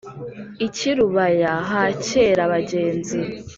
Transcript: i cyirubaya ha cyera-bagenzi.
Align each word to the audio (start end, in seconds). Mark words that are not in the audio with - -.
i 0.65 0.67
cyirubaya 0.75 1.51
ha 1.69 1.83
cyera-bagenzi. 2.05 3.19